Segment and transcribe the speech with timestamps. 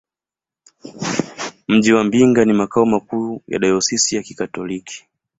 [1.67, 5.05] Mji wa Mbinga ni makao makuu ya dayosisi ya Kikatoliki.